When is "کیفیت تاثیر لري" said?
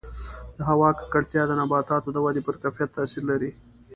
2.61-3.51